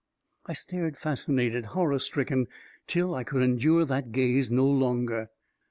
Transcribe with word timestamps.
I 0.47 0.53
stared 0.53 0.97
fascinated, 0.97 1.65
horror 1.77 1.99
stricken, 1.99 2.47
till 2.87 3.13
I 3.13 3.23
could 3.23 3.43
en 3.43 3.57
dure 3.57 3.85
that 3.85 4.11
gaze 4.11 4.49
no 4.49 4.65
longer 4.65 5.29